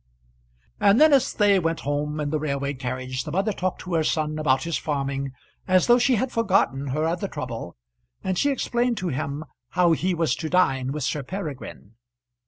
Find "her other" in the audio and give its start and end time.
6.87-7.27